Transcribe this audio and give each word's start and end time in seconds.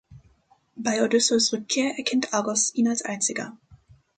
Bei 0.75 1.03
Odysseus’ 1.03 1.53
Rückkehr 1.53 1.95
erkennt 1.95 2.33
Argos 2.33 2.73
ihn 2.73 2.87
als 2.87 3.03
Einziger. 3.05 3.55